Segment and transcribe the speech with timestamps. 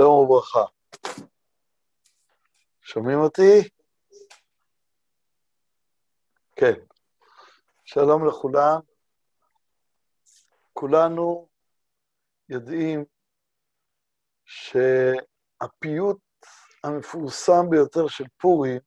[0.00, 0.64] שלום וברכה.
[2.80, 3.68] שומעים אותי?
[6.56, 6.72] כן.
[7.84, 8.80] שלום לכולם.
[10.72, 11.48] כולנו
[12.48, 13.04] יודעים
[14.44, 16.18] שהפיוט
[16.84, 18.80] המפורסם ביותר של פורים,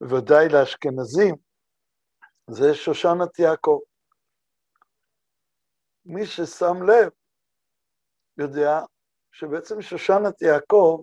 [0.00, 1.34] בוודאי לאשכנזים,
[2.50, 3.80] זה שושנת יעקב.
[6.04, 7.10] מי ששם לב
[8.38, 8.80] יודע
[9.34, 11.02] שבעצם שושנת יעקב,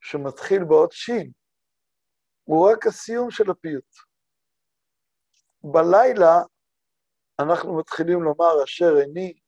[0.00, 1.32] שמתחיל באות שין,
[2.44, 3.94] הוא רק הסיום של הפיוט.
[5.72, 6.34] בלילה
[7.40, 9.38] אנחנו מתחילים לומר אשר עיני,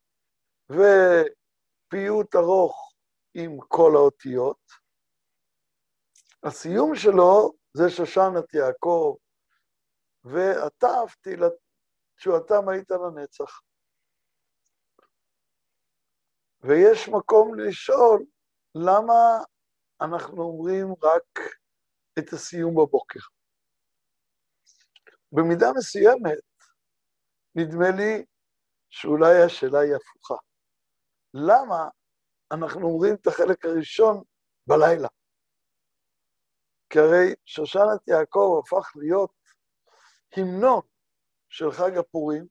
[0.70, 2.94] ופיוט ארוך
[3.34, 4.60] עם כל האותיות.
[6.42, 9.16] הסיום שלו זה שושנת יעקב,
[10.24, 10.94] ואתה
[11.26, 13.60] לתשועתם היית לנצח.
[16.62, 18.24] ויש מקום לשאול
[18.74, 19.44] למה
[20.00, 21.40] אנחנו אומרים רק
[22.18, 23.20] את הסיום בבוקר.
[25.32, 26.38] במידה מסוימת,
[27.54, 28.24] נדמה לי
[28.90, 30.34] שאולי השאלה היא הפוכה.
[31.34, 31.88] למה
[32.52, 34.22] אנחנו אומרים את החלק הראשון
[34.66, 35.08] בלילה?
[36.90, 39.30] כי הרי שושנת יעקב הפך להיות
[40.36, 40.80] המנון
[41.48, 42.46] של חג הפורים,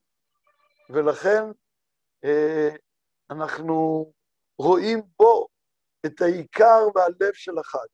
[0.89, 1.43] ולכן
[2.25, 2.69] אה,
[3.31, 4.11] אנחנו
[4.57, 5.47] רואים בו
[6.05, 7.87] את העיקר והלב של החג.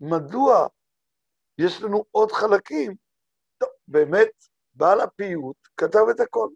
[0.00, 0.66] מדוע
[1.58, 2.94] יש לנו עוד חלקים?
[3.58, 4.32] טוב, באמת,
[4.74, 6.48] בעל הפיוט כתב את הכל.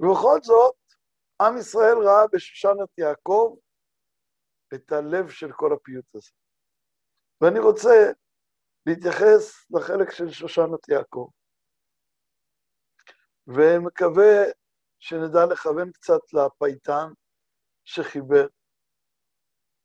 [0.00, 0.76] ובכל זאת,
[1.42, 3.56] עם ישראל ראה בשושנת יעקב
[4.74, 6.30] את הלב של כל הפיוט הזה.
[7.40, 8.12] ואני רוצה
[8.86, 11.28] להתייחס לחלק של שושנת יעקב,
[13.46, 14.63] ומקווה
[15.06, 17.08] שנדע לכוון קצת לפייטן
[17.84, 18.46] שחיבר.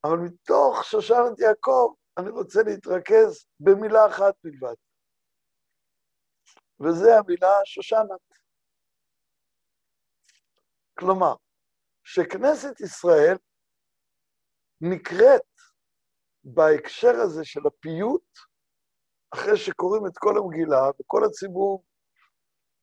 [0.04, 4.76] אבל מתוך שושנת יעקב אני רוצה להתרכז במילה אחת בלבד,
[6.80, 8.26] וזה המילה שושנת.
[11.00, 11.36] כלומר,
[12.04, 13.38] שכנסת ישראל
[14.82, 15.52] נקראת
[16.44, 18.28] בהקשר הזה של הפיוט,
[19.34, 21.84] אחרי שקוראים את כל המגילה וכל הציבור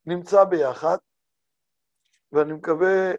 [0.06, 0.98] נמצא ביחד,
[2.32, 3.12] ואני מקווה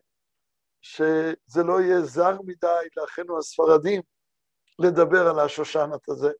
[0.81, 4.01] שזה לא יהיה זר מדי לאחינו הספרדים
[4.79, 6.31] לדבר על השושנת הזה.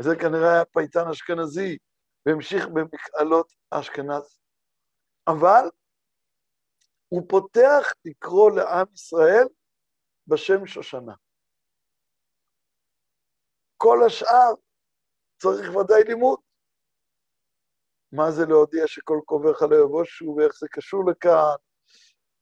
[0.00, 1.78] וזה כנראה היה פייטן אשכנזי,
[2.26, 4.38] והמשיך במקהלות אשכנז.
[5.26, 5.70] אבל
[7.08, 9.46] הוא פותח לקרוא לעם ישראל
[10.26, 11.14] בשם שושנה.
[13.76, 14.54] כל השאר
[15.42, 16.40] צריך ודאי לימוד.
[18.12, 21.56] מה זה להודיע שכל קוברך לא יבושו, ואיך זה קשור לכאן,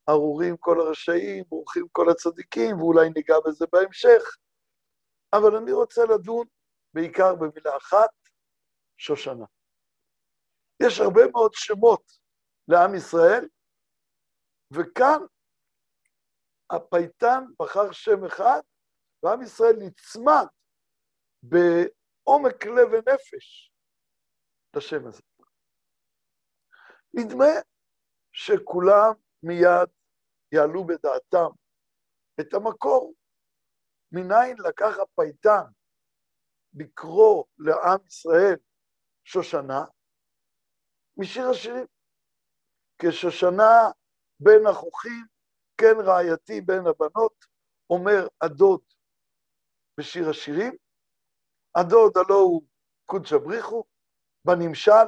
[0.09, 4.37] ארורים כל הרשעים, ברוכים כל הצדיקים, ואולי ניגע בזה בהמשך.
[5.33, 6.47] אבל אני רוצה לדון
[6.95, 8.11] בעיקר במילה אחת,
[8.97, 9.45] שושנה.
[10.83, 12.03] יש הרבה מאוד שמות
[12.69, 13.49] לעם ישראל,
[14.71, 15.21] וכאן
[16.71, 18.61] הפייטן בחר שם אחד,
[19.23, 20.47] ועם ישראל נצמד
[21.43, 23.73] בעומק לב ונפש
[24.77, 25.23] לשם הזה.
[27.15, 27.53] נדמה
[28.33, 29.89] שכולם מיד
[30.53, 31.51] יעלו בדעתם
[32.41, 33.15] את המקור.
[34.13, 35.65] מניין לקח הפייטן
[36.75, 38.57] לקרוא לעם ישראל
[39.25, 39.85] שושנה?
[41.17, 41.87] משיר השירים.
[42.99, 43.91] כשושנה
[44.41, 45.27] בין החוכים,
[45.79, 47.45] כן רעייתי בין הבנות,
[47.91, 48.81] אומר הדוד
[50.01, 50.77] בשיר השירים.
[51.75, 52.63] הדוד הלא הוא
[53.05, 53.85] קודשא בריחו,
[54.45, 55.07] בנמשל,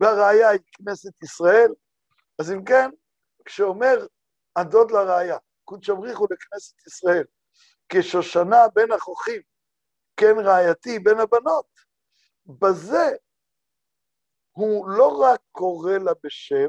[0.00, 1.70] והראיה היא כנסת ישראל.
[2.40, 2.90] אז אם כן,
[3.48, 4.06] כשאומר
[4.56, 7.24] הדוד לראיה, קודשא בריחו לכנסת ישראל,
[7.88, 9.42] כשושנה בין החוכים,
[10.16, 11.66] כן רעייתי בין הבנות,
[12.46, 13.16] בזה
[14.50, 16.68] הוא לא רק קורא לה בשם,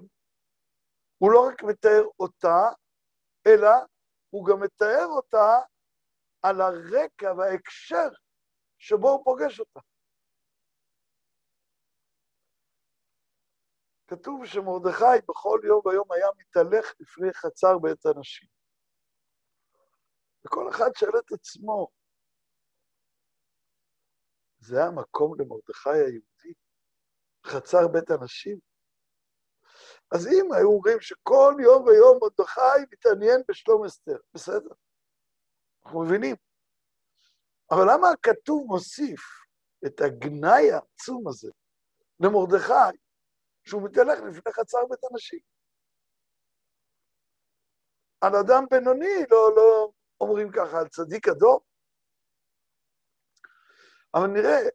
[1.18, 2.70] הוא לא רק מתאר אותה,
[3.48, 3.70] אלא
[4.30, 5.60] הוא גם מתאר אותה
[6.42, 8.10] על הרקע וההקשר
[8.78, 9.80] שבו הוא פוגש אותה.
[14.10, 18.50] כתוב שמרדכי בכל יום ויום היה מתהלך לפני חצר בית הנשים.
[20.46, 21.88] וכל אחד שואל את עצמו,
[24.60, 26.54] זה המקום למרדכי היהודי?
[27.46, 28.60] חצר בית הנשים?
[30.12, 34.74] אז אם היו אומרים שכל יום ויום מרדכי מתעניין בשלום אסתר, בסדר,
[35.86, 36.36] אנחנו מבינים.
[37.72, 39.22] אבל למה הכתוב מוסיף
[39.86, 41.52] את הגנאי העצום הזה
[42.20, 42.98] למרדכי,
[43.64, 45.40] שהוא מתהלך לפני חצר בית הנשים?
[48.22, 49.92] על אדם בינוני לא, לא
[50.22, 51.60] אומרים ככה, על צדיק אדום.
[54.14, 54.70] אבל נראה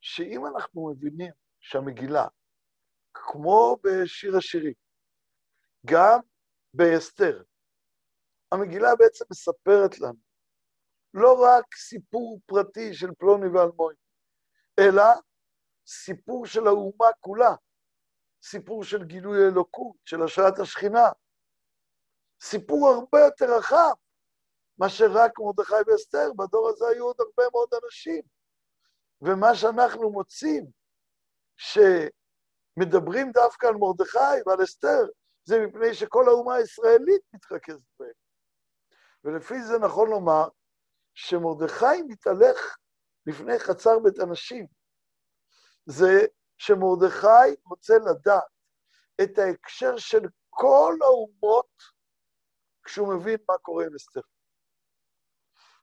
[0.00, 2.26] שאם אנחנו מבינים שהמגילה,
[3.14, 4.74] כמו בשיר השירים,
[5.86, 6.20] גם
[6.74, 7.42] באסתר,
[8.52, 10.18] המגילה בעצם מספרת לנו
[11.14, 13.96] לא רק סיפור פרטי של פלוני ואלמוני,
[14.78, 15.02] אלא
[15.86, 17.54] סיפור של האומה כולה,
[18.42, 21.08] סיפור של גילוי אלוקות, של השראת השכינה,
[22.40, 23.92] סיפור הרבה יותר רחב
[24.78, 28.22] מאשר רק מרדכי ואסתר, בדור הזה היו עוד הרבה מאוד אנשים.
[29.22, 30.66] ומה שאנחנו מוצאים,
[31.56, 35.06] שמדברים דווקא על מרדכי ועל אסתר,
[35.44, 38.12] זה מפני שכל האומה הישראלית מתרכזת בהם.
[39.24, 40.48] ולפי זה נכון לומר
[41.14, 42.76] שמרדכי מתהלך
[43.26, 44.66] לפני חצר בית אנשים.
[45.86, 46.26] זה
[46.58, 48.50] שמרדכי רוצה לדעת
[49.22, 51.70] את ההקשר של כל האומות
[52.84, 54.20] כשהוא מבין מה קורה עם אסתר.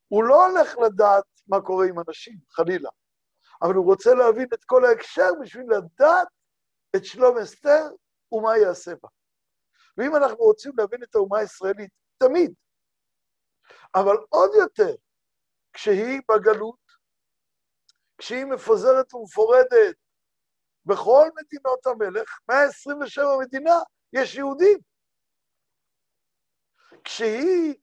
[0.08, 2.90] הוא לא הולך לדעת מה קורה עם אנשים, חלילה,
[3.62, 6.28] אבל הוא רוצה להבין את כל ההקשר בשביל לדעת
[6.96, 7.84] את שלום אסתר
[8.32, 9.10] ומה יעשה בה.
[9.98, 12.54] ואם אנחנו רוצים להבין את האומה הישראלית, תמיד,
[13.96, 14.96] אבל עוד יותר,
[15.74, 16.86] כשהיא בגלות,
[18.18, 19.96] כשהיא מפוזרת ומפורדת
[20.86, 23.76] בכל מדינות המלך, 127 מדינה,
[24.14, 24.80] יש יהודים.
[27.04, 27.76] כשהיא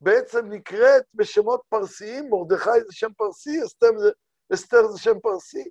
[0.00, 4.10] בעצם נקראת בשמות פרסיים, מרדכי זה שם פרסי, אסתר זה,
[4.54, 5.70] אסתר זה שם פרסי.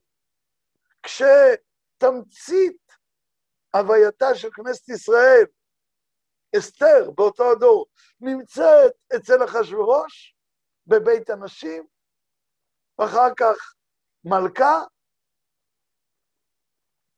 [1.03, 2.77] כשתמצית
[3.75, 5.45] הווייתה של כנסת ישראל,
[6.57, 7.85] אסתר באותו הדור,
[8.19, 10.35] נמצאת אצל אחשורוש,
[10.87, 11.87] בבית הנשים,
[12.99, 13.73] ואחר כך
[14.23, 14.83] מלכה,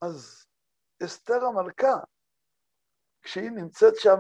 [0.02, 0.46] אז
[1.06, 1.96] אסתר המלכה,
[3.22, 4.20] כשהיא נמצאת שם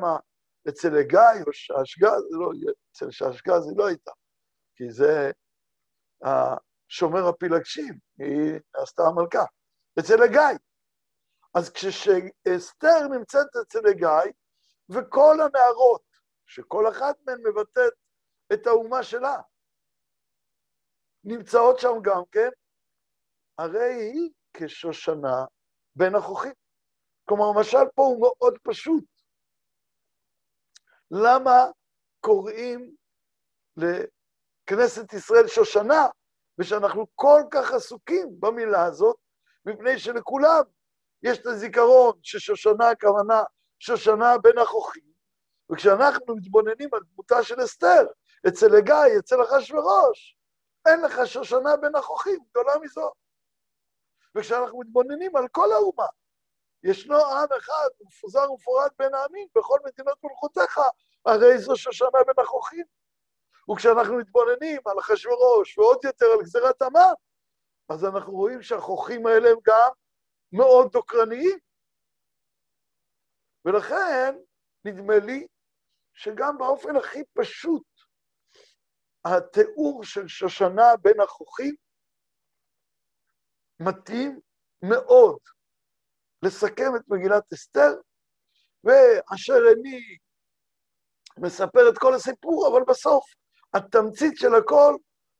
[0.69, 2.51] אצל הגיא או שאשגז, לא,
[2.91, 4.11] אצל שאשגז היא לא הייתה,
[4.75, 5.31] כי זה
[6.21, 9.45] השומר הפילגשים, היא עשתה המלכה,
[9.99, 10.57] אצל הגיא.
[11.53, 14.31] אז כשאסתר נמצאת אצל הגיא,
[14.89, 16.07] וכל הנערות,
[16.45, 17.93] שכל אחת מהן מבטאת
[18.53, 19.35] את האומה שלה,
[21.23, 22.49] נמצאות שם גם כן,
[23.57, 25.45] הרי היא כשושנה
[25.97, 26.53] בין החוכים.
[27.25, 29.03] כלומר, המשל פה הוא מאוד פשוט.
[31.11, 31.65] למה
[32.19, 32.95] קוראים
[33.77, 36.07] לכנסת ישראל שושנה,
[36.59, 39.15] ושאנחנו כל כך עסוקים במילה הזאת,
[39.65, 40.63] מפני שלכולם
[41.23, 43.43] יש את הזיכרון ששושנה הכוונה
[43.79, 45.03] שושנה בין החוכים,
[45.71, 48.05] וכשאנחנו מתבוננים על דמותה של אסתר,
[48.47, 50.37] אצל הגיא, אצל אחשורוש,
[50.87, 53.11] אין לך שושנה בין החוכים, גדולה מזו.
[54.37, 56.05] וכשאנחנו מתבוננים על כל האומה,
[56.83, 60.79] ישנו עם אחד, מפוזר ומפורד בין העמים, בכל מדינות מלכותיך,
[61.25, 62.85] הרי זו שושנה בין החוכים.
[63.71, 67.13] וכשאנחנו מתבוננים על אחשורוש ועוד יותר על גזירת המן,
[67.89, 69.89] אז אנחנו רואים שהחוכים האלה הם גם
[70.51, 71.59] מאוד דוקרניים.
[73.65, 74.35] ולכן,
[74.85, 75.47] נדמה לי
[76.13, 77.87] שגם באופן הכי פשוט,
[79.25, 81.75] התיאור של שושנה בין החוכים
[83.79, 84.39] מתאים
[84.81, 85.37] מאוד
[86.43, 87.93] לסכם את מגילת אסתר,
[88.83, 90.17] ואשר עיני
[91.39, 93.23] מספר את כל הסיפור, אבל בסוף
[93.73, 94.95] התמצית של הכל,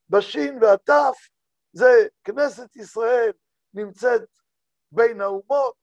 [0.10, 1.16] בשין והתף,
[1.74, 3.32] זה כנסת ישראל
[3.74, 4.22] נמצאת
[4.92, 5.76] בין האומות,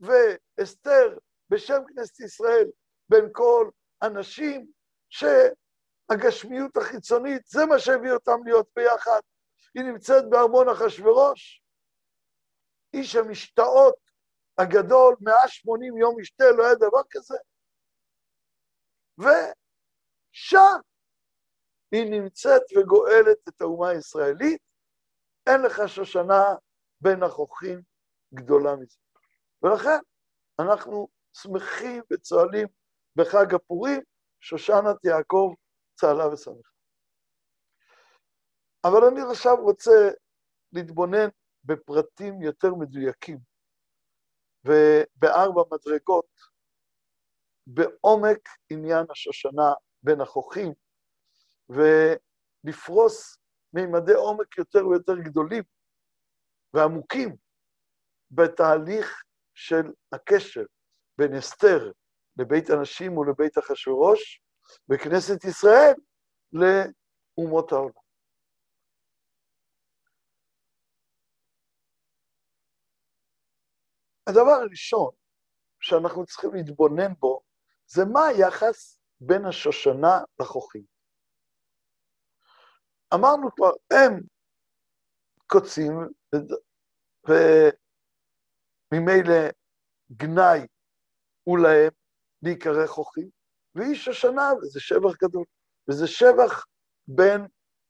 [0.00, 1.18] ואסתר
[1.48, 2.70] בשם כנסת ישראל
[3.08, 3.70] בין כל
[4.02, 4.66] אנשים,
[5.10, 9.20] שהגשמיות החיצונית, זה מה שהביא אותם להיות ביחד.
[9.74, 11.61] היא נמצאת בארמון אחשורוש,
[12.94, 13.94] איש המשתאות
[14.58, 17.36] הגדול, 180 יום משתה, לא היה דבר כזה.
[19.18, 20.80] ושם
[21.92, 24.60] היא נמצאת וגואלת את האומה הישראלית,
[25.46, 26.42] אין לך שושנה
[27.00, 27.82] בין החוכים
[28.34, 28.98] גדולה מזה.
[29.62, 29.98] ולכן
[30.60, 32.68] אנחנו שמחים וצוהלים
[33.16, 34.02] בחג הפורים,
[34.40, 35.54] שושנת יעקב
[35.94, 36.70] צהלה ושמחה.
[38.84, 40.10] אבל אני עכשיו רוצה
[40.72, 41.28] להתבונן
[41.64, 43.38] בפרטים יותר מדויקים,
[44.64, 46.26] ובארבע מדרגות,
[47.66, 50.72] בעומק עניין השושנה בין החוכים,
[51.68, 53.38] ולפרוס
[53.72, 55.62] מימדי עומק יותר ויותר גדולים
[56.74, 57.36] ועמוקים
[58.30, 59.22] בתהליך
[59.54, 60.64] של הקשר
[61.18, 61.92] בין אסתר
[62.36, 64.42] לבית הנשים ולבית אחשורוש,
[64.88, 65.94] וכנסת ישראל
[66.52, 68.01] לאומות העולם.
[74.26, 75.10] הדבר הראשון
[75.80, 77.42] שאנחנו צריכים להתבונן בו,
[77.86, 80.84] זה מה היחס בין השושנה לחוכים.
[83.14, 84.20] אמרנו כבר, הם
[85.46, 85.92] קוצים,
[88.92, 89.48] וממילא
[90.12, 90.66] גנאי
[91.42, 91.92] הוא להם
[92.42, 93.30] להיקרא חוכים,
[93.74, 95.44] והיא שושנה, וזה שבח גדול,
[95.88, 96.66] וזה שבח
[97.06, 97.40] בין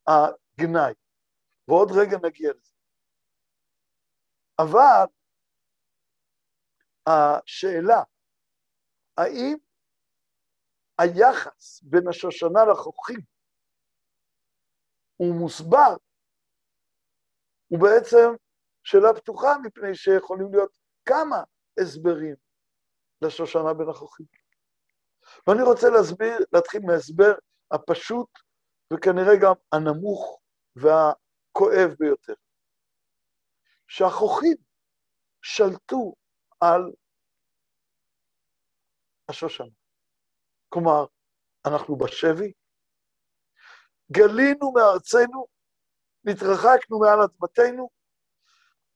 [0.07, 0.95] הגנאי.
[1.69, 2.73] ועוד רגע נגיע לזה.
[4.59, 5.05] אבל
[7.07, 8.03] השאלה,
[9.17, 9.57] האם
[10.99, 13.21] היחס בין השושנה לחוכים
[15.17, 15.97] הוא מוסבר,
[17.69, 18.29] הוא בעצם
[18.85, 20.73] שאלה פתוחה, מפני שיכולים להיות
[21.05, 21.43] כמה
[21.81, 22.37] הסברים
[23.23, 24.27] לשושנה בין החוכים.
[25.47, 27.33] ואני רוצה להסביר, להתחיל מההסבר
[27.71, 28.29] הפשוט
[28.93, 30.41] וכנראה גם הנמוך
[30.77, 32.35] והכואב ביותר.
[33.87, 34.57] שהחוכים
[35.43, 36.15] שלטו
[36.63, 36.93] על
[39.29, 39.67] השושנה.
[40.69, 41.07] כלומר,
[41.67, 42.53] אנחנו בשבי,
[44.13, 45.47] גלינו מארצנו,
[46.25, 47.91] נתרחקנו מעל אדמתנו,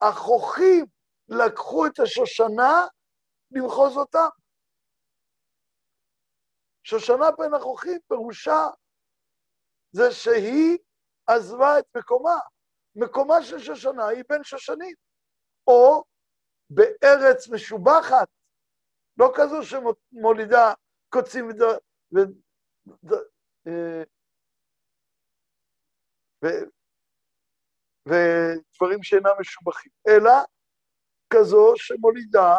[0.00, 0.86] החוכים
[1.28, 2.86] לקחו את השושנה
[3.50, 4.28] למחוז אותם.
[6.82, 8.66] שושנה בין החוכים פירושה
[9.92, 10.78] זה שהיא
[11.26, 12.38] עזבה את מקומה.
[12.94, 14.94] מקומה של שושנה היא בין שושנים,
[15.66, 16.04] או
[16.70, 18.28] בארץ משובחת,
[19.18, 20.72] לא כזו שמולידה
[21.08, 21.62] קוצים וד...
[21.62, 22.18] ו...
[23.04, 23.14] ו...
[23.66, 24.02] אה,
[26.44, 26.46] ו...
[28.08, 30.32] ודברים שאינם משובחים, אלא
[31.30, 32.54] כזו שמולידה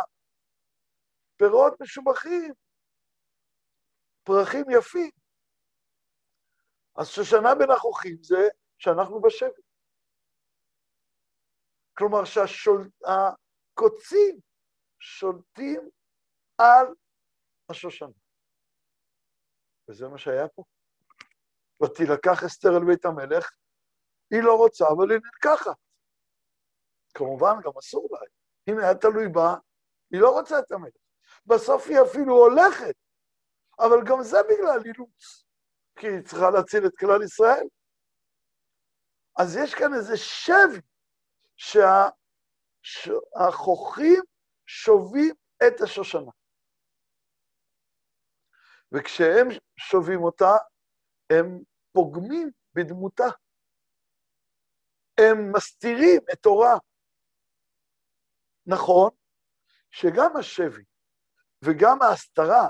[1.37, 2.53] פירות משובחים,
[4.23, 5.11] פרחים יפים.
[6.95, 8.47] אז שושנה בין החוכים זה
[8.77, 9.61] שאנחנו בשבי.
[11.97, 12.25] כלומר
[13.77, 14.39] שהקוצים
[14.99, 15.89] שולטים
[16.57, 16.87] על
[17.69, 18.17] השושנה.
[19.89, 20.63] וזה מה שהיה פה.
[21.83, 23.51] ותילקח אסתר אל בית המלך,
[24.31, 25.77] היא לא רוצה, אבל היא נלקחת.
[27.13, 28.19] כמובן, גם אסור לה.
[28.69, 29.55] אם היה תלוי בה,
[30.11, 30.93] היא לא רוצה את המלך.
[31.45, 32.95] בסוף היא אפילו הולכת,
[33.79, 35.45] אבל גם זה בגלל אילוץ,
[35.99, 37.67] כי היא צריכה להציל את כלל ישראל.
[39.39, 40.81] אז יש כאן איזה שבי
[42.87, 44.21] שהחוכים
[44.65, 45.35] שובים
[45.67, 46.31] את השושנה.
[48.91, 49.47] וכשהם
[49.79, 50.51] שובים אותה,
[51.29, 53.29] הם פוגמים בדמותה.
[55.17, 56.75] הם מסתירים את תורה.
[58.65, 59.11] נכון
[59.91, 60.83] שגם השבי
[61.65, 62.69] וגם ההסתרה,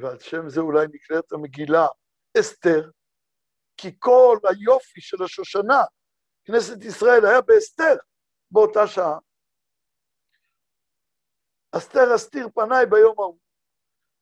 [0.00, 1.86] ועל שם זה אולי נקראת המגילה
[2.40, 2.90] אסתר,
[3.76, 5.82] כי כל היופי של השושנה,
[6.44, 7.96] כנסת ישראל, היה באסתר
[8.50, 9.18] באותה שעה.
[11.72, 13.38] אסתר אסתיר פניי ביום ההוא.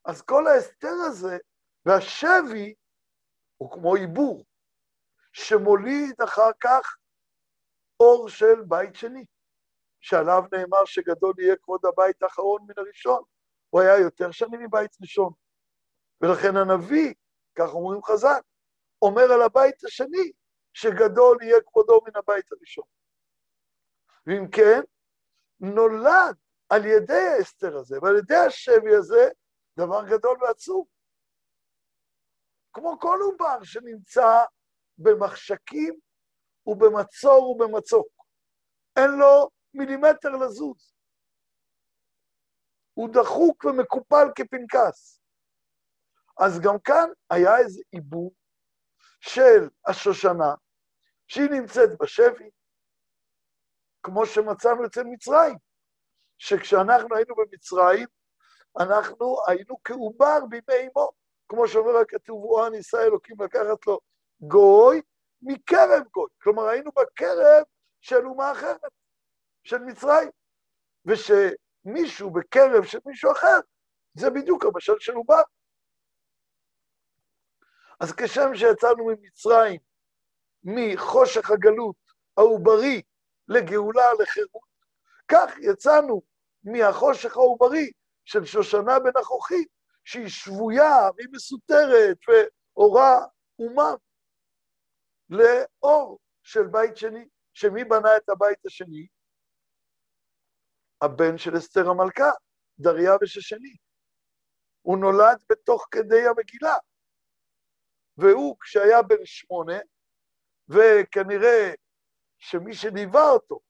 [0.04, 1.38] אז כל ההסתר הזה
[1.86, 2.74] והשבי
[3.56, 4.44] הוא כמו עיבור,
[5.32, 6.96] שמוליד אחר כך
[8.00, 9.24] אור של בית שני,
[10.00, 13.22] שעליו נאמר שגדול יהיה כבוד הבית האחרון מן הראשון.
[13.70, 15.32] הוא היה יותר שנים מבית ראשון.
[16.20, 17.14] ולכן הנביא,
[17.54, 18.40] כך אומרים חז"ל,
[19.02, 20.32] אומר על הבית השני,
[20.72, 22.84] שגדול יהיה כבודו מן הבית הראשון.
[24.26, 24.80] ואם כן,
[25.60, 26.36] נולד
[26.68, 29.28] על ידי האסתר הזה ועל ידי השבי הזה
[29.78, 30.84] דבר גדול ועצום.
[32.72, 34.44] כמו כל עובר שנמצא
[34.98, 35.98] במחשכים
[36.66, 38.08] ובמצור ובמצוק.
[38.96, 40.94] אין לו מילימטר לזוז.
[42.94, 45.20] הוא דחוק ומקופל כפנקס.
[46.38, 48.34] אז גם כאן היה איזה עיבור
[49.20, 50.54] של השושנה,
[51.26, 52.50] שהיא נמצאת בשבי,
[54.04, 55.56] כמו שמצאנו אצל מצרים,
[56.38, 58.06] שכשאנחנו היינו במצרים,
[58.80, 61.10] אנחנו היינו כעובר בימי אמו,
[61.48, 64.00] כמו שאומר הכתוב, או ניסה אלוקים לקחת לו
[64.40, 65.02] גוי
[65.42, 66.30] מקרב גוי.
[66.42, 67.62] כלומר, היינו בקרב
[68.00, 68.80] של אומה אחרת,
[69.64, 70.30] של מצרים.
[71.06, 73.58] ושמישהו בקרב של מישהו אחר,
[74.14, 75.42] זה בדיוק המשל של עובר.
[78.00, 79.80] אז כשם שיצאנו ממצרים,
[80.64, 81.96] מחושך הגלות
[82.36, 83.02] העוברי
[83.48, 84.74] לגאולה, לחירות,
[85.28, 86.22] כך יצאנו
[86.64, 87.90] מהחושך העוברי
[88.24, 89.68] של שושנה בן החוכית,
[90.04, 93.26] שהיא שבויה והיא מסותרת ואורה
[93.58, 93.94] אומה,
[95.30, 97.28] לאור של בית שני.
[97.54, 99.06] שמי בנה את הבית השני?
[101.02, 102.30] הבן של אסתר המלכה,
[102.78, 103.76] דריווש השני.
[104.82, 106.74] הוא נולד בתוך כדי המגילה,
[108.16, 109.78] והוא, כשהיה בן שמונה,
[110.68, 111.72] וכנראה
[112.44, 113.60] שמי שליווה אותו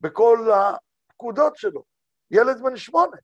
[0.00, 1.84] בכל הפקודות שלו,
[2.30, 3.16] ילד בן שמונה,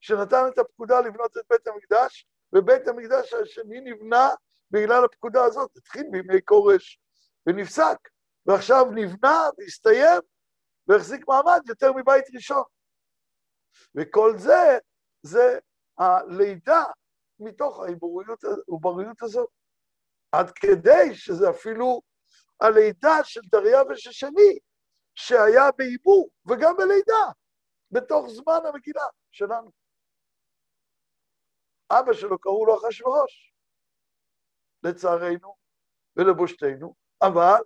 [0.00, 4.28] שנתן את הפקודה לבנות את בית המקדש, ובית המקדש השני נבנה
[4.70, 5.76] בגלל הפקודה הזאת.
[5.76, 7.00] התחיל בימי כורש
[7.46, 7.98] ונפסק,
[8.46, 10.20] ועכשיו נבנה והסתיים
[10.86, 12.64] והחזיק מעמד יותר מבית ראשון.
[13.94, 14.78] וכל זה,
[15.22, 15.58] זה
[15.98, 16.84] הלידה
[17.38, 17.80] מתוך
[18.68, 19.48] העובריות הזאת.
[20.32, 22.02] עד כדי שזה אפילו
[22.60, 24.58] הלידה של דריווש השני,
[25.14, 27.32] שהיה בעיבור וגם בלידה,
[27.90, 29.70] בתוך זמן המגילה שלנו.
[31.90, 33.54] אבא שלו קראו לו אחשורוש,
[34.82, 35.56] לצערנו
[36.16, 37.60] ולבושתנו, אבל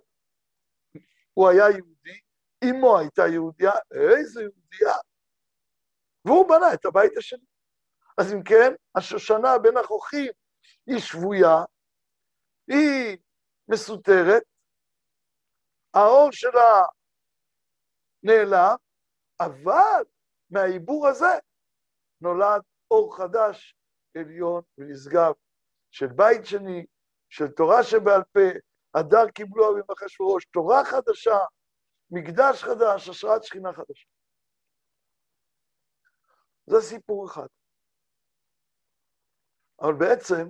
[1.33, 2.19] הוא היה יהודי,
[2.63, 4.95] אמו הייתה יהודייה, איזה יהודייה,
[6.25, 7.45] והוא בנה את הבית השני.
[8.17, 10.31] אז אם כן, השושנה בין החוכים
[10.85, 11.57] היא שבויה,
[12.67, 13.17] היא
[13.67, 14.43] מסותרת,
[15.93, 16.81] האור שלה
[18.23, 18.75] נעלם,
[19.39, 20.03] אבל
[20.49, 21.39] מהעיבור הזה
[22.21, 23.75] נולד אור חדש,
[24.17, 25.33] עליון ונשגב,
[25.91, 26.85] של בית שני,
[27.29, 28.59] של תורה שבעל פה,
[28.99, 31.37] הדר קיבלו אבים אחשורוש, תורה חדשה,
[32.11, 34.07] מקדש חדש, השראת שכינה חדשה.
[36.65, 37.47] זה סיפור אחד.
[39.81, 40.49] אבל בעצם,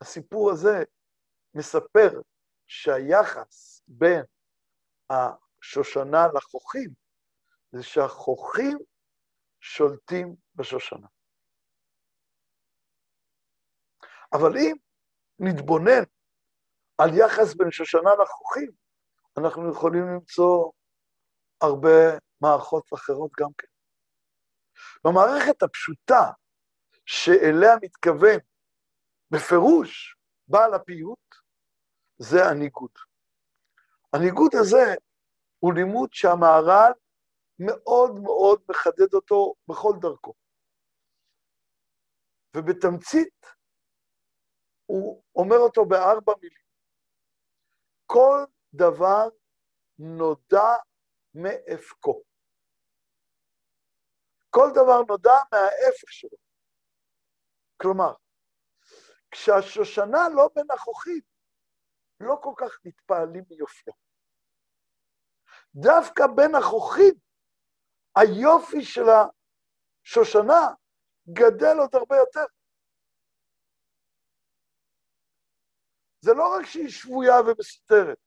[0.00, 0.84] הסיפור הזה
[1.54, 2.20] מספר
[2.72, 4.24] שהיחס בין
[5.10, 6.90] השושנה לחוכים
[7.72, 8.78] זה שהחוכים
[9.60, 11.06] שולטים בשושנה.
[14.32, 14.76] אבל אם
[15.38, 16.02] נתבונן
[16.98, 18.70] על יחס בין שושנה לחוכים,
[19.38, 20.72] אנחנו יכולים למצוא
[21.60, 23.68] הרבה מערכות אחרות גם כן.
[25.04, 26.22] במערכת הפשוטה
[27.06, 28.38] שאליה מתכוון
[29.30, 30.16] בפירוש
[30.48, 31.39] בעל הפיוט,
[32.22, 32.90] זה הניגוד.
[34.12, 34.94] הניגוד הזה
[35.58, 36.92] הוא לימוד שהמהר"ל
[37.58, 40.34] מאוד מאוד מחדד אותו בכל דרכו.
[42.56, 43.46] ובתמצית
[44.86, 46.64] הוא אומר אותו בארבע מילים.
[48.06, 48.44] כל
[48.74, 49.28] דבר
[49.98, 50.70] נודע
[51.34, 52.22] מאפקו.
[54.50, 56.38] כל דבר נודע מההפך שלו.
[57.76, 58.14] כלומר,
[59.30, 61.29] כשהשושנה לא בנכוחית,
[62.20, 63.96] לא כל כך מתפעלים מיופייה.
[65.74, 67.14] דווקא בנכוחית,
[68.16, 70.74] היופי של השושנה
[71.28, 72.44] גדל עוד הרבה יותר.
[76.20, 78.18] זה לא רק שהיא שבויה ומסותרת,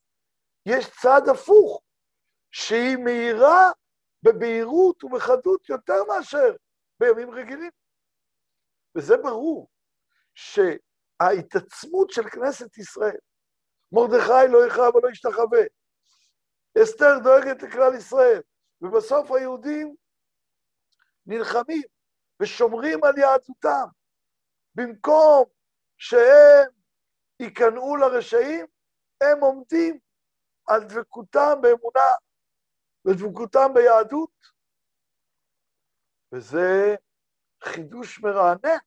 [0.65, 1.82] יש צד הפוך,
[2.51, 3.71] שהיא מהירה
[4.23, 6.56] בבהירות ובחדות יותר מאשר
[6.99, 7.71] בימים רגילים.
[8.97, 9.69] וזה ברור
[10.36, 13.19] שההתעצמות של כנסת ישראל,
[13.93, 15.62] מרדכי לא יכרע ולא ישתחווה,
[16.84, 18.41] אסתר דואגת לכלל ישראל,
[18.82, 19.95] ובסוף היהודים
[21.25, 21.84] נלחמים
[22.41, 23.86] ושומרים על יהדותם.
[24.75, 25.43] במקום
[25.97, 26.69] שהם
[27.39, 28.65] ייכנעו לרשעים,
[29.21, 29.99] הם עומדים
[30.67, 32.10] על דבקותם באמונה
[33.06, 34.32] ודבקותם ביהדות,
[36.32, 36.95] וזה
[37.63, 38.77] חידוש מרענן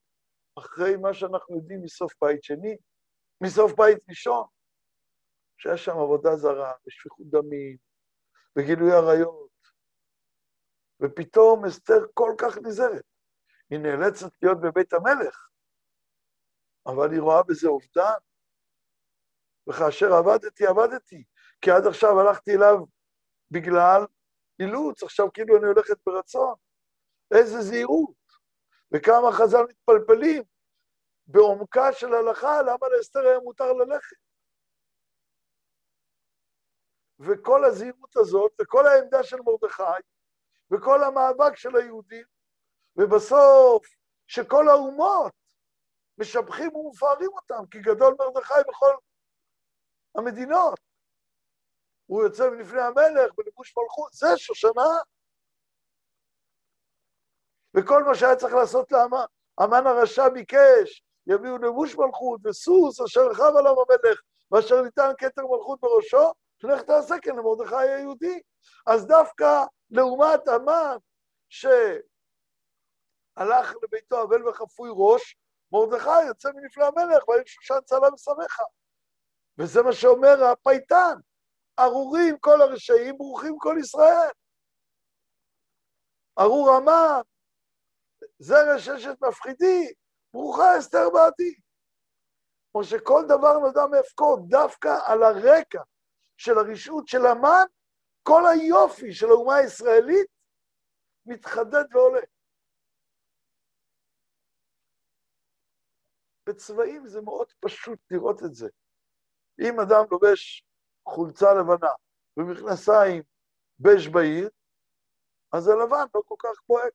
[0.59, 2.77] אחרי מה שאנחנו יודעים מסוף בית שני,
[3.43, 4.47] מסוף בית ראשון,
[5.57, 7.77] שהיה שם עבודה זרה ושפיכות דמים
[8.55, 9.49] וגילוי עריות,
[11.01, 13.03] ופתאום אסתר כל כך נזהרת.
[13.69, 15.49] היא נאלצת להיות בבית המלך,
[16.85, 18.19] אבל היא רואה בזה אובדן.
[19.69, 21.23] וכאשר עבדתי, עבדתי,
[21.61, 22.77] כי עד עכשיו הלכתי אליו
[23.51, 24.01] בגלל
[24.59, 26.55] אילוץ, עכשיו כאילו אני הולכת ברצון.
[27.31, 28.17] איזה זהירות.
[28.93, 30.43] וכמה חז"ל מתפלפלים
[31.27, 34.26] בעומקה של הלכה, למה לאסתר היה מותר ללכת.
[37.19, 40.01] וכל הזהירות הזאת, וכל העמדה של מרדכי,
[40.71, 42.25] וכל המאבק של היהודים,
[42.95, 43.87] ובסוף,
[44.27, 45.33] שכל האומות
[46.17, 48.91] משבחים ומפארים אותם, כי גדול מרדכי בכל
[50.15, 50.79] המדינות.
[52.05, 54.91] הוא יוצא מלפני המלך בלבוש מלכות, זה שושנה.
[57.73, 59.25] וכל מה שהיה צריך לעשות לאמן,
[59.57, 65.79] המן הרשע ביקש, יביאו לבוש מלכות וסוס אשר רכב עליו המלך, ואשר ניתן כתר מלכות
[65.81, 68.41] בראשו, שלך תעשה כן למרדכי היהודי.
[68.87, 70.97] אז דווקא לעומת המן
[71.49, 72.03] שהלך
[73.83, 75.37] לביתו אבל וחפוי ראש,
[75.71, 78.63] מרדכי יוצא מנפלא המלך, והאם שושן צלה ושמחה.
[79.57, 81.15] וזה מה שאומר הפייטן,
[81.79, 84.31] ארורים כל הרשעים, ברוכים כל ישראל.
[86.39, 87.21] ארור המן,
[88.39, 89.93] זרע ששת מפחידי,
[90.33, 91.55] ברוכה אסתר בעדי.
[92.71, 95.81] כמו שכל דבר נודע מהפקוד, דווקא על הרקע
[96.37, 97.65] של הרשעות של המן,
[98.23, 100.27] כל היופי של האומה הישראלית
[101.25, 102.21] מתחדד ועולה.
[106.49, 108.69] בצבעים זה מאוד פשוט לראות את זה.
[109.61, 110.63] אם אדם לובש
[111.07, 111.91] חולצה לבנה
[112.37, 113.23] ומכנסיים
[113.79, 114.49] בז' בעיר,
[115.53, 116.93] אז הלבן לא כל כך בוהק.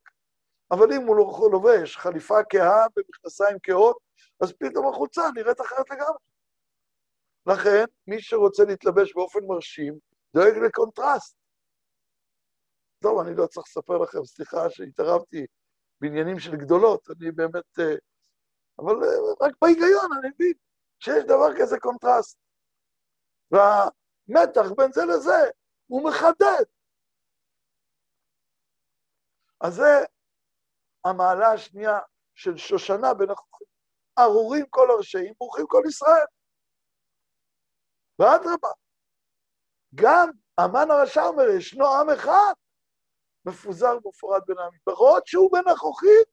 [0.71, 3.97] אבל אם הוא לובש חליפה כהה ומכנסיים כהות,
[4.43, 6.19] אז פתאום החולצה נראית אחרת לגמרי.
[7.47, 9.99] לכן, מי שרוצה להתלבש באופן מרשים,
[10.35, 11.37] דואג לקונטרסט.
[13.03, 15.47] טוב, אני לא צריך לספר לכם, סליחה שהתערבתי
[16.01, 17.79] בעניינים של גדולות, אני באמת...
[17.79, 17.95] אה,
[18.79, 20.53] אבל אה, רק בהיגיון אני מבין
[20.99, 22.39] שיש דבר כזה קונטרסט.
[23.51, 25.51] והמתח בין זה לזה
[25.87, 26.65] הוא מחדד.
[29.61, 30.05] אז זה
[31.05, 31.99] המעלה השנייה
[32.35, 33.67] של שושנה בין החוכים.
[34.19, 36.27] ארורים כל הרשעים, ברוכים כל ישראל.
[38.23, 38.69] ואדרבה,
[39.95, 42.53] גם המן הרשע אומר, ישנו עם אחד
[43.45, 44.81] מפוזר ומפורד בין העמים.
[44.87, 46.25] למרות שהוא בין החוכים,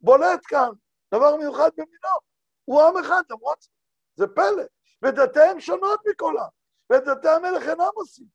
[0.00, 0.68] בולט כאן,
[1.14, 2.18] דבר מיוחד במינו.
[2.64, 3.70] הוא עם אחד, למרות זה.
[4.14, 4.64] זה פלא.
[5.02, 6.50] ודתיהם שונות מכל העם,
[6.92, 8.26] ודתי המלך אינם עושים.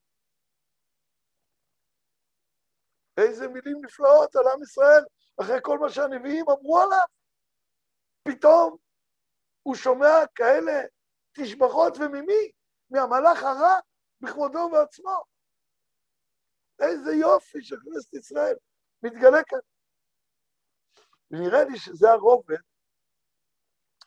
[3.18, 5.04] איזה מילים נפלאות על עם ישראל,
[5.42, 7.06] אחרי כל מה שהנביאים אמרו עליו.
[8.24, 8.78] פתאום
[9.64, 10.82] הוא שומע כאלה
[11.32, 12.52] תשבחות, וממי?
[12.90, 13.80] מהמלאך הרע
[14.22, 15.24] בכבודו ובעצמו.
[16.80, 18.56] איזה יופי של כנסת ישראל
[19.04, 19.60] מתגלה כאן.
[21.32, 22.62] ונראה לי שזה הרובד,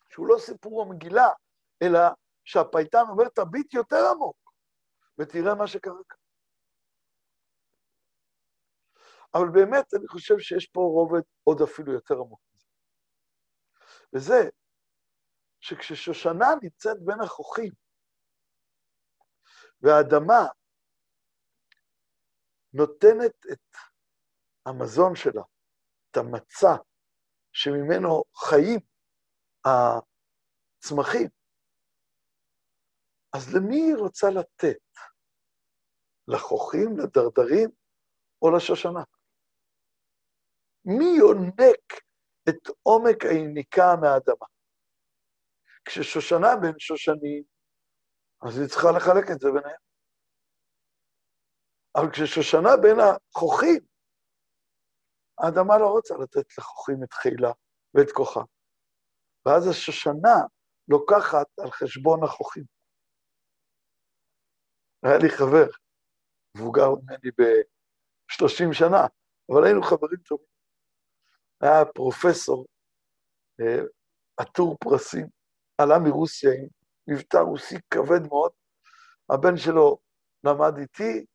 [0.09, 1.29] שהוא לא סיפור המגילה,
[1.83, 2.01] אלא
[2.45, 4.37] שהפייטן אומר, תביט יותר עמוק,
[5.19, 6.19] ותראה מה שקרה כאן.
[9.35, 12.67] אבל באמת, אני חושב שיש פה רובד עוד אפילו יותר עמוק מזה.
[14.15, 14.51] וזה
[15.65, 17.73] שכששושנה נמצאת בין החוכים,
[19.81, 20.43] והאדמה
[22.73, 23.77] נותנת את
[24.67, 25.43] המזון שלה,
[26.11, 26.83] את המצע
[27.53, 28.81] שממנו חיים
[29.65, 31.29] הצמחים,
[33.37, 34.83] אז למי היא רוצה לתת?
[36.29, 37.71] לחוכים, לדרדרים
[38.43, 39.05] או לשושנה?
[40.85, 41.93] מי יונק
[42.49, 44.54] את עומק היניקה מהאדמה?
[45.85, 47.45] כששושנה בין שושנים,
[48.47, 49.83] אז היא צריכה לחלק את זה ביניהם.
[51.97, 53.83] אבל כששושנה בין החוכים,
[55.39, 57.53] האדמה לא רוצה לתת לחוכים את חילה
[57.95, 58.41] ואת כוחה.
[59.47, 60.37] ואז השושנה
[60.89, 62.65] לוקחת על חשבון החוכים.
[65.03, 65.69] היה לי חבר,
[66.57, 69.03] מבוגר ממני ב-30 שנה,
[69.51, 70.47] אבל היינו חברים טובים.
[71.61, 72.67] היה פרופסור
[73.61, 73.83] אה,
[74.37, 75.27] עטור פרסים,
[75.79, 76.69] עלה מרוסיה עם
[77.07, 78.51] מבטא רוסי כבד מאוד.
[79.31, 79.99] הבן שלו
[80.45, 81.27] למד איתי,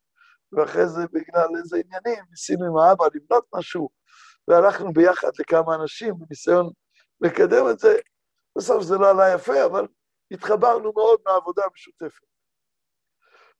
[0.52, 3.88] ואחרי זה בגלל איזה עניינים ניסינו עם האבא לבנות משהו,
[4.48, 6.70] והלכנו ביחד לכמה אנשים בניסיון
[7.20, 7.96] לקדם את זה.
[8.58, 9.86] בסוף זה לא עלה יפה, אבל
[10.30, 12.26] התחברנו מאוד מהעבודה המשותפת.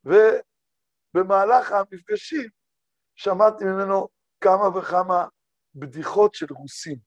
[0.04, 2.48] ובמהלך המפגשים
[3.16, 4.08] שמעתי ממנו
[4.40, 5.26] כמה וכמה
[5.74, 6.98] בדיחות של רוסים,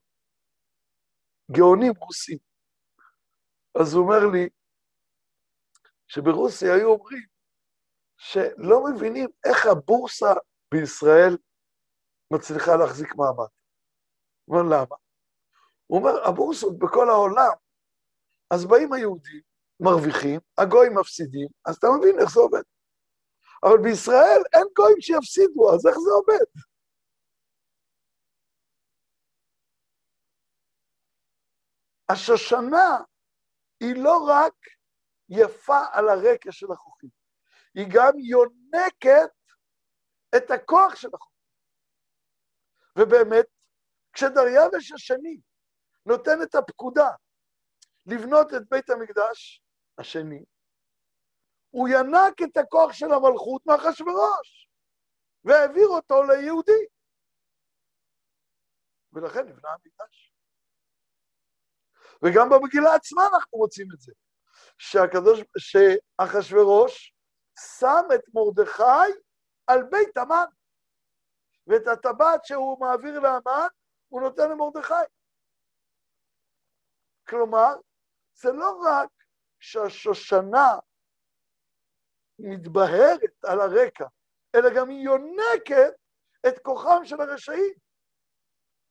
[1.52, 2.53] גאונים רוסים.
[3.82, 4.50] אז הוא אומר לי
[6.08, 7.28] שברוסיה היו אומרים
[8.18, 10.34] שלא מבינים איך הבורסה
[10.74, 11.38] בישראל
[12.34, 13.52] מצליחה להחזיק מעמד.
[14.46, 14.96] הוא אומר, למה?
[15.88, 17.56] הוא אומר, הבורסות בכל העולם,
[18.54, 19.42] אז באים היהודים,
[19.80, 22.64] מרוויחים, הגויים מפסידים, אז אתה מבין איך זה עובד.
[23.64, 26.46] אבל בישראל אין גויים שיפסידו, אז איך זה עובד?
[32.10, 33.13] השושנה
[33.84, 34.54] היא לא רק
[35.30, 37.10] יפה על הרקע של החוכים,
[37.76, 39.34] היא גם יונקת
[40.38, 41.44] את הכוח של החוכים.
[43.00, 43.46] ובאמת,
[44.14, 45.42] כשדריווש השני
[46.06, 47.10] נותן את הפקודה
[48.06, 49.64] לבנות את בית המקדש
[49.98, 50.46] השני,
[51.70, 54.70] הוא ינק את הכוח של המלכות מאחשוורוש,
[55.44, 56.86] והעביר אותו ליהודי.
[59.14, 60.33] ולכן נבנה המקדש.
[62.22, 64.12] וגם במגילה עצמה אנחנו מוצאים את זה,
[64.78, 67.14] שהקדוש, שאחשוורוש
[67.60, 69.20] שם את מרדכי
[69.68, 70.46] על בית המן,
[71.68, 73.68] ואת הטבעת שהוא מעביר להמן,
[74.10, 74.94] הוא נותן למרדכי.
[77.30, 77.74] כלומר,
[78.34, 79.10] זה לא רק
[79.60, 80.80] שהשושנה
[82.40, 84.06] מתבהרת על הרקע,
[84.56, 85.94] אלא גם היא יונקת
[86.48, 87.74] את כוחם של הרשעים,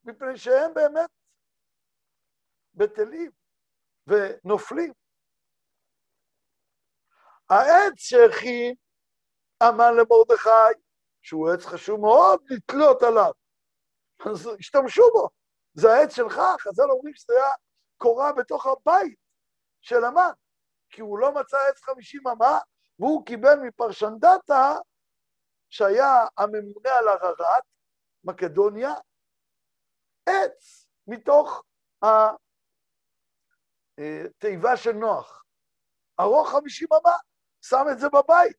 [0.04, 1.10] מפני שהם באמת
[2.74, 3.30] בטלים
[4.06, 4.92] ונופלים.
[7.50, 8.74] העץ שהכין
[9.60, 10.80] המן למרדכי,
[11.22, 13.32] שהוא עץ חשוב מאוד לתלות עליו,
[14.26, 15.28] אז השתמשו בו.
[15.74, 17.50] זה העץ שלך, חז"ל אומרים שזה היה
[17.96, 19.18] קורה בתוך הבית
[19.80, 20.32] של המן,
[20.90, 22.58] כי הוא לא מצא עץ חמישים אמה,
[22.98, 24.74] והוא קיבל מפרשנדתה,
[25.70, 27.62] שהיה הממונה על הררת,
[28.24, 28.92] מקדוניה,
[30.26, 31.62] עץ מתוך
[33.98, 35.44] התיבה של נוח.
[36.20, 37.16] ארוך חמישים אמה,
[37.62, 38.56] שם את זה בבית.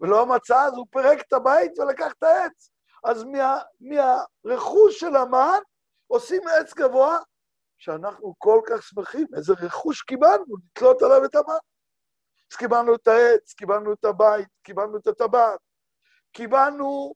[0.00, 2.70] ולא מצא, אז הוא פירק את הבית ולקח את העץ.
[3.04, 5.60] אז מה, מהרכוש של המן
[6.06, 7.18] עושים עץ גבוה,
[7.78, 11.58] שאנחנו כל כך שמחים, איזה רכוש קיבלנו, לתלות עליו את המן.
[12.52, 15.60] אז קיבלנו את העץ, קיבלנו את הבית, קיבלנו את הטבעת,
[16.32, 17.14] קיבלנו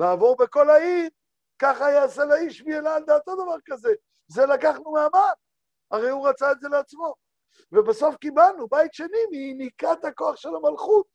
[0.00, 1.10] לעבור בכל העיר,
[1.58, 3.92] ככה יעשה לאיש ויעלה על דעתו דבר כזה.
[4.28, 5.32] זה לקחנו מהמן,
[5.90, 7.14] הרי הוא רצה את זה לעצמו.
[7.72, 11.08] ובסוף קיבלנו בית שני מניקת הכוח של המלכות,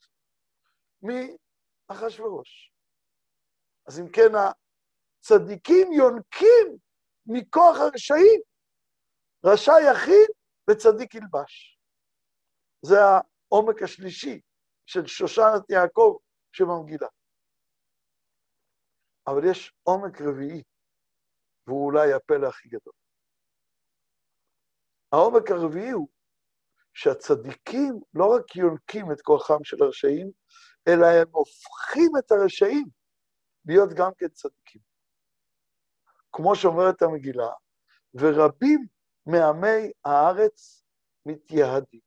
[1.02, 2.72] מאחשוורוש.
[3.86, 6.78] אז אם כן, הצדיקים יונקים
[7.26, 8.40] מכוח הרשעים.
[9.46, 10.30] רשע יחיד
[10.70, 11.78] וצדיק ילבש.
[12.82, 14.40] זה העומק השלישי
[14.86, 16.16] של שושנת יעקב
[16.52, 17.08] שבמגילה.
[19.26, 20.62] אבל יש עומק רביעי,
[21.66, 23.01] והוא אולי הפלא הכי גדול.
[25.12, 26.08] העומק הרביעי הוא
[26.94, 30.30] שהצדיקים לא רק יונקים את כוחם של הרשעים,
[30.88, 32.86] אלא הם הופכים את הרשעים
[33.64, 34.80] להיות גם כן צדיקים.
[36.32, 37.50] כמו שאומרת המגילה,
[38.14, 38.86] ורבים
[39.26, 40.84] מעמי הארץ
[41.26, 42.00] מתייהדים.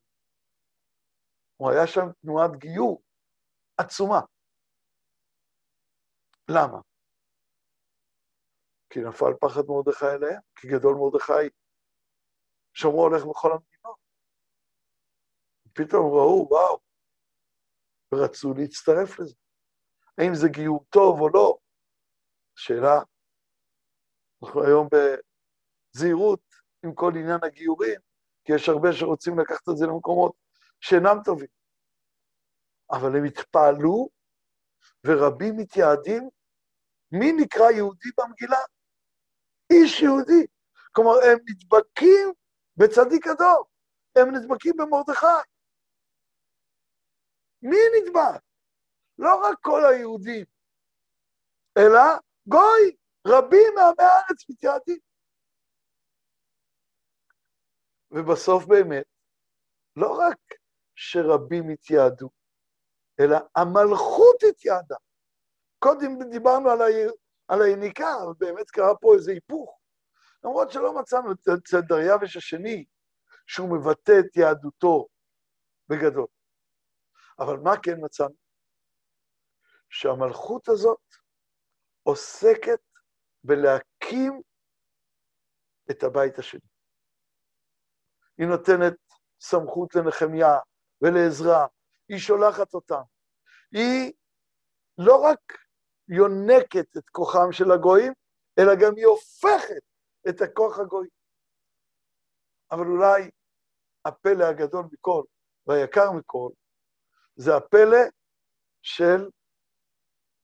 [1.57, 3.03] הוא היה שם תנועת גיור
[3.77, 4.19] עצומה.
[6.49, 6.77] למה?
[8.89, 11.49] כי נפל פחד מרדכי אליהם, כי גדול מרדכי
[12.75, 13.97] שמרו הולך בכל המדינות.
[15.73, 16.79] פתאום ראו, וואו,
[18.13, 19.35] ורצו להצטרף לזה.
[20.17, 21.57] האם זה גיור טוב או לא?
[22.55, 22.99] שאלה,
[24.43, 26.41] אנחנו היום בזהירות
[26.85, 27.99] עם כל עניין הגיורים,
[28.43, 30.35] כי יש הרבה שרוצים לקחת את זה למקומות
[30.79, 31.47] שאינם טובים.
[32.91, 34.09] אבל הם התפעלו,
[35.05, 36.29] ורבים מתייעדים,
[37.11, 38.59] מי נקרא יהודי במגילה?
[39.73, 40.47] איש יהודי.
[40.91, 42.33] כלומר, הם נדבקים
[42.77, 43.65] בצדיק הדור,
[44.15, 45.25] הם נדבקים במרדכי.
[47.61, 48.41] מי נדבק?
[49.17, 50.45] לא רק כל היהודים,
[51.77, 52.01] אלא
[52.47, 52.95] גוי,
[53.27, 54.99] רבים מעמי הארץ מתייעדים.
[58.11, 59.05] ובסוף באמת,
[59.95, 60.39] לא רק
[60.95, 62.29] שרבים התייעדו,
[63.19, 64.95] אלא המלכות התייעדה.
[65.79, 66.85] קודם דיברנו על, ה...
[67.47, 69.74] על היניקה, אבל באמת קרה פה איזה היפוך.
[70.43, 72.85] למרות שלא מצאנו אצל דריווש השני
[73.47, 75.07] שהוא מבטא את יהדותו
[75.89, 76.27] בגדול.
[77.39, 78.35] אבל מה כן מצאנו?
[79.89, 81.01] שהמלכות הזאת
[82.03, 82.81] עוסקת
[83.43, 84.41] בלהקים
[85.91, 86.69] את הבית השני.
[88.37, 88.93] היא נותנת
[89.39, 90.57] סמכות לנחמיה
[91.01, 91.67] ולעזרה,
[92.09, 93.01] היא שולחת אותם.
[93.71, 94.13] היא
[94.97, 95.57] לא רק
[96.07, 98.13] יונקת את כוחם של הגויים,
[98.59, 99.94] אלא גם היא הופכת
[100.29, 101.07] את הכוח הגוי.
[102.71, 103.31] אבל אולי
[104.05, 105.23] הפלא הגדול מכל
[105.67, 106.49] והיקר מכל,
[107.35, 107.97] זה הפלא
[108.81, 109.29] של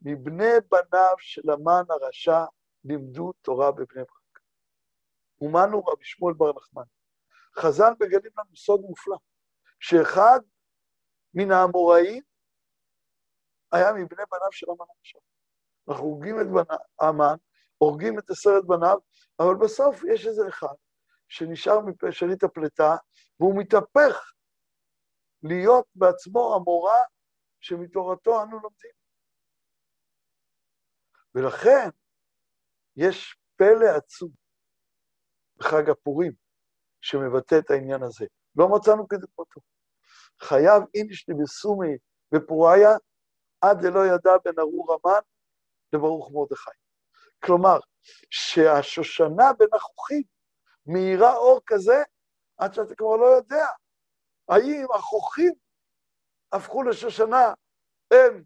[0.01, 2.45] מבני בניו של המן הרשע
[2.83, 4.43] לימדו תורה בבני ברק.
[5.41, 6.83] אומנו רבי שמואל בר נחמן.
[7.59, 9.17] חז"ל מגלים לנו סוד מופלא,
[9.79, 10.39] שאחד
[11.33, 12.23] מן האמוראים
[13.71, 15.19] היה מבני בניו של המן הרשע.
[15.89, 16.67] אנחנו הורגים את
[16.99, 17.35] המן,
[17.81, 18.97] הורגים את עשרת בניו,
[19.39, 20.75] אבל בסוף יש איזה אחד
[21.27, 22.95] שנשאר משארית הפלטה,
[23.39, 24.33] והוא מתהפך
[25.43, 26.99] להיות בעצמו המורה
[27.59, 28.91] שמתורתו אנו לומדים.
[31.35, 31.89] ולכן
[32.95, 34.29] יש פלא עצום
[35.57, 36.31] בחג הפורים
[37.01, 38.25] שמבטא את העניין הזה.
[38.55, 39.61] לא מצאנו כדוגמתו.
[40.41, 41.97] חייב איניש לבסומי
[42.31, 42.89] בפוריה
[43.61, 45.21] עד דלא ידע בין ארור המן
[45.93, 46.80] לברוך מרדכי.
[47.43, 47.79] כלומר,
[48.29, 50.23] שהשושנה בין החוכים
[50.85, 52.03] מאירה אור כזה
[52.57, 53.65] עד שאתה כבר לא יודע
[54.49, 55.53] האם החוכים
[56.51, 57.53] הפכו לשושנה,
[58.13, 58.43] הם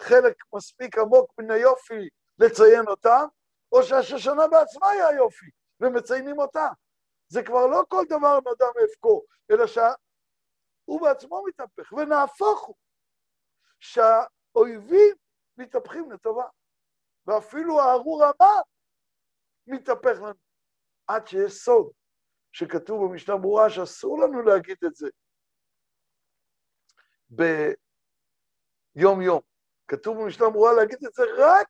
[0.00, 3.24] חלק מספיק עמוק מן היופי לציין אותם,
[3.72, 5.46] או שהשושנה בעצמה היא היופי,
[5.80, 6.68] ומציינים אותה.
[7.28, 12.76] זה כבר לא כל דבר נודע מאבקו, אלא שהוא בעצמו מתהפך, ונהפוך הוא,
[13.80, 15.16] שהאויבים
[15.56, 16.44] מתהפכים לטובה,
[17.26, 18.60] ואפילו הארור הבא
[19.66, 20.34] מתהפך לנו,
[21.06, 21.92] עד שיש סוד
[22.52, 25.08] שכתוב במשנה ברורה שאסור לנו להגיד את זה
[28.96, 29.40] ביום-יום.
[29.88, 31.68] כתוב במשנה ברורה להגיד את זה רק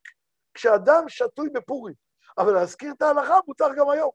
[0.55, 1.95] כשאדם שתוי בפורים,
[2.39, 4.11] אבל להזכיר את ההלכה מותר גם היום.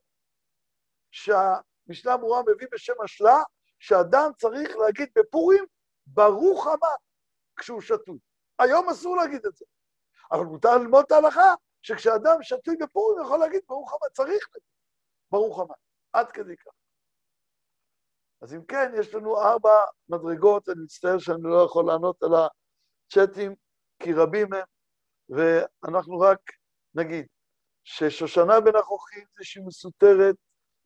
[1.11, 3.43] שהמשנה ברורה מביא בשם השלה,
[3.79, 5.65] שאדם צריך להגיד בפורים,
[6.07, 6.95] ברוך המה,
[7.59, 8.19] כשהוא שתוי.
[8.59, 9.65] היום אסור להגיד את זה.
[10.31, 14.69] אבל מותר ללמוד את ההלכה, שכשאדם שתוי בפורים יכול להגיד ברוך המה, צריך להגיד
[15.31, 15.73] ברוך המה,
[16.13, 16.71] עד כדי כך.
[18.41, 19.69] אז אם כן, יש לנו ארבע
[20.09, 23.55] מדרגות, אני מצטער שאני לא יכול לענות על הצ'אטים,
[23.99, 24.63] כי רבים הם,
[25.29, 26.39] ואנחנו רק
[26.95, 27.27] נגיד
[27.83, 30.35] ששושנה בין החוכים זה שהיא מסותרת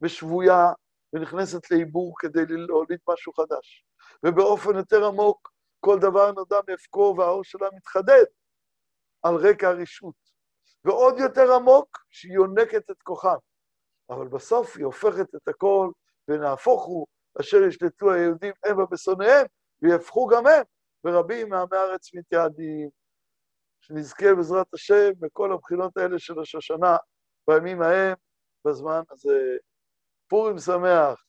[0.01, 0.73] ושבויה
[1.13, 3.85] ונכנסת לעיבור כדי להוליד משהו חדש.
[4.25, 8.25] ובאופן יותר עמוק, כל דבר נודע מאבקו והאור שלה מתחדד
[9.23, 10.15] על רקע הרשעות.
[10.85, 13.37] ועוד יותר עמוק, שהיא יונקת את כוחם.
[14.09, 15.91] אבל בסוף היא הופכת את הכל,
[16.27, 17.07] ונהפוך הוא,
[17.39, 19.45] אשר ישלטו היהודים המה בשונאיהם,
[19.81, 20.63] ויהפכו גם הם,
[21.03, 22.89] ורבים מעמי הארץ מתייעדים.
[23.81, 26.97] שנזכה בעזרת השם בכל הבחינות האלה של השושנה,
[27.47, 28.15] בימים ההם,
[28.65, 29.57] בזמן הזה.
[30.27, 31.28] פורים שמח.